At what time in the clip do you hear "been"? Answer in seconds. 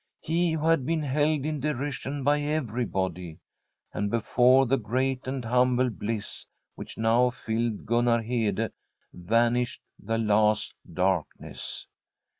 0.83-1.03